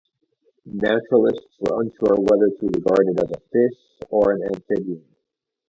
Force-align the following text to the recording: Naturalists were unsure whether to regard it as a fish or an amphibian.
Naturalists 0.65 1.59
were 1.59 1.79
unsure 1.83 2.15
whether 2.19 2.47
to 2.49 2.65
regard 2.73 3.07
it 3.09 3.19
as 3.23 3.29
a 3.33 3.39
fish 3.53 4.07
or 4.09 4.31
an 4.31 4.41
amphibian. 4.55 5.05